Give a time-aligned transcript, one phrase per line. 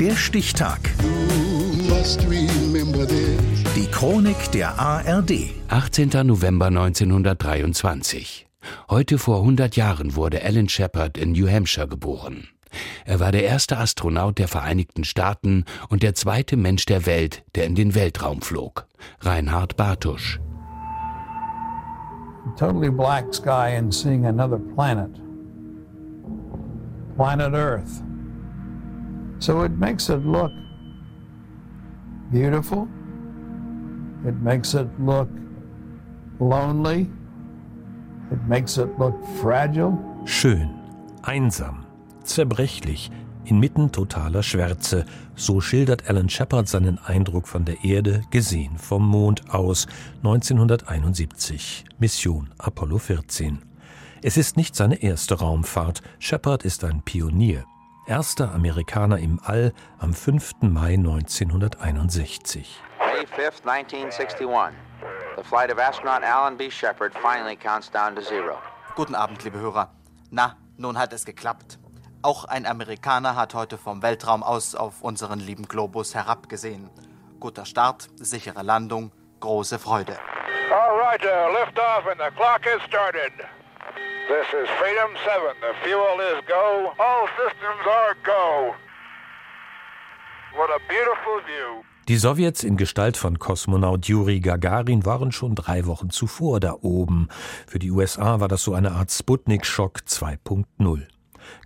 [0.00, 0.78] Der Stichtag.
[3.74, 5.32] Die Chronik der ARD.
[5.66, 6.10] 18.
[6.24, 8.46] November 1923.
[8.88, 12.46] Heute vor 100 Jahren wurde Alan Shepard in New Hampshire geboren.
[13.06, 17.64] Er war der erste Astronaut der Vereinigten Staaten und der zweite Mensch der Welt, der
[17.66, 18.86] in den Weltraum flog.
[19.22, 20.38] Reinhard Bartusch.
[22.56, 25.20] Totally black sky and seeing another planet.
[27.16, 28.07] Planet Earth.
[29.40, 30.52] So it makes it look
[32.30, 32.88] beautiful.
[34.26, 35.28] It makes it look
[36.40, 37.08] lonely.
[38.32, 39.96] It makes it look fragile.
[40.24, 40.70] Schön,
[41.22, 41.86] einsam,
[42.24, 43.10] zerbrechlich,
[43.44, 45.06] inmitten totaler Schwärze.
[45.36, 49.86] So schildert Alan Shepard seinen Eindruck von der Erde, gesehen vom Mond aus
[50.18, 51.84] 1971.
[51.98, 53.58] Mission Apollo 14.
[54.20, 56.02] Es ist nicht seine erste Raumfahrt.
[56.18, 57.64] Shepard ist ein Pionier
[58.08, 60.62] erster Amerikaner im All am 5.
[60.62, 62.80] Mai 1961.
[62.98, 64.72] May 5, 1961.
[65.36, 66.70] The flight of astronaut Alan B.
[66.70, 68.56] Shepard finally counts down to zero.
[68.96, 69.90] Guten Abend, liebe Hörer.
[70.30, 71.78] Na, nun hat es geklappt.
[72.22, 76.90] Auch ein Amerikaner hat heute vom Weltraum aus auf unseren lieben Globus herabgesehen.
[77.38, 80.16] Guter Start, sichere Landung, große Freude.
[80.72, 83.32] All right, uh, lift off and the clock has started.
[84.28, 85.56] This is Freedom 7.
[85.60, 86.92] The fuel is go.
[86.98, 88.74] All systems are go.
[90.54, 91.84] What a beautiful view.
[92.08, 97.28] Die Sowjets in Gestalt von Kosmonaut Juri Gagarin waren schon drei Wochen zuvor da oben.
[97.66, 101.06] Für die USA war das so eine Art Sputnik-Schock 2.0.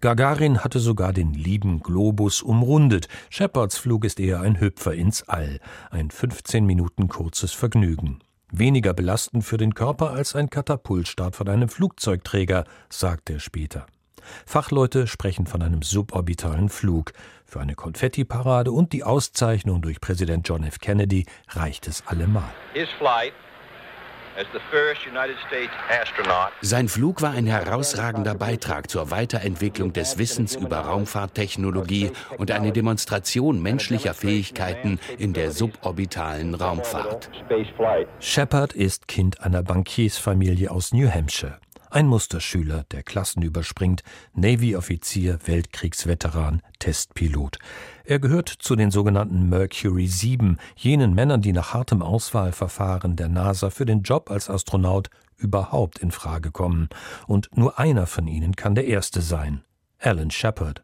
[0.00, 3.08] Gagarin hatte sogar den lieben Globus umrundet.
[3.30, 5.60] Shepards Flug ist eher ein Hüpfer ins All.
[5.90, 8.18] Ein 15 Minuten kurzes Vergnügen.
[8.54, 13.86] Weniger belastend für den Körper als ein Katapultstart von einem Flugzeugträger, sagt er später.
[14.44, 17.12] Fachleute sprechen von einem suborbitalen Flug.
[17.46, 20.80] Für eine Konfettiparade und die Auszeichnung durch Präsident John F.
[20.80, 22.50] Kennedy reicht es allemal.
[22.74, 23.32] His flight
[26.60, 33.60] sein Flug war ein herausragender Beitrag zur Weiterentwicklung des Wissens über Raumfahrttechnologie und eine Demonstration
[33.62, 37.30] menschlicher Fähigkeiten in der suborbitalen Raumfahrt.
[38.20, 41.61] Shepard ist Kind einer Bankiersfamilie aus New Hampshire.
[41.92, 47.58] Ein Musterschüler, der Klassen überspringt, Navy-Offizier, Weltkriegsveteran, Testpilot.
[48.04, 53.68] Er gehört zu den sogenannten Mercury 7, jenen Männern, die nach hartem Auswahlverfahren der NASA
[53.68, 56.88] für den Job als Astronaut überhaupt in Frage kommen.
[57.26, 59.62] Und nur einer von ihnen kann der erste sein.
[59.98, 60.82] Alan Shepard.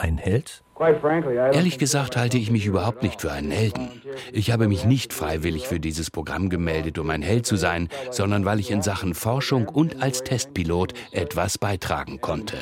[0.00, 0.62] Ein Held?
[0.78, 4.00] Ehrlich gesagt halte ich mich überhaupt nicht für einen Helden.
[4.32, 8.46] Ich habe mich nicht freiwillig für dieses Programm gemeldet, um ein Held zu sein, sondern
[8.46, 12.56] weil ich in Sachen Forschung und als Testpilot etwas beitragen konnte.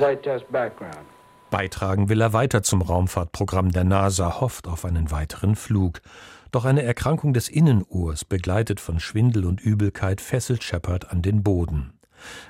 [1.51, 6.01] Beitragen will er weiter zum Raumfahrtprogramm der NASA, hofft auf einen weiteren Flug.
[6.51, 11.98] Doch eine Erkrankung des Innenohrs, begleitet von Schwindel und Übelkeit, fesselt Shepard an den Boden.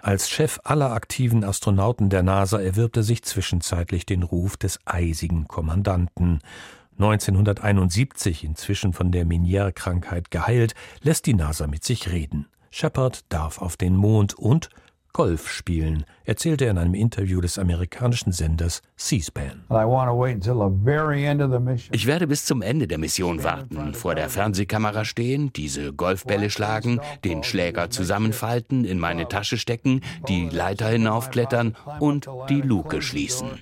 [0.03, 5.49] Als Chef aller aktiven Astronauten der NASA erwirbt er sich zwischenzeitlich den Ruf des eisigen
[5.49, 6.41] Kommandanten.
[6.99, 12.47] 1971, inzwischen von der Meniere-Krankheit geheilt, lässt die NASA mit sich reden.
[12.71, 14.69] Shepard darf auf den Mond und
[15.19, 19.65] Golf spielen, erzählte er in einem Interview des amerikanischen Senders C-SPAN.
[21.91, 27.01] Ich werde bis zum Ende der Mission warten, vor der Fernsehkamera stehen, diese Golfbälle schlagen,
[27.25, 33.59] den Schläger zusammenfalten, in meine Tasche stecken, die Leiter hinaufklettern und die Luke schließen.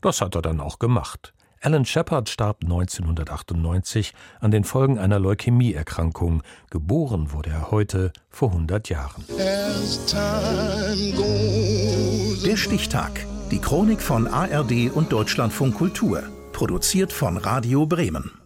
[0.00, 1.35] Das hat er dann auch gemacht.
[1.66, 6.44] Alan Shepard starb 1998 an den Folgen einer Leukämieerkrankung.
[6.70, 9.24] Geboren wurde er heute vor 100 Jahren.
[12.46, 13.26] Der Stichtag.
[13.50, 16.22] Die Chronik von ARD und Deutschlandfunk Kultur.
[16.52, 18.45] Produziert von Radio Bremen.